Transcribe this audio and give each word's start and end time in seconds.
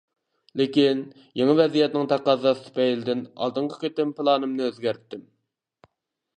لېكىن، 0.61 1.03
يېڭى 1.41 1.55
ۋەزىيەتنىڭ 1.59 2.09
تەقەززاسى 2.15 2.65
تۈپەيلىدىن 2.69 3.23
ئالدىنقى 3.35 3.81
قېتىم 3.85 4.17
پىلانىمنى 4.21 4.69
ئۆزگەرتتىم. 4.71 5.27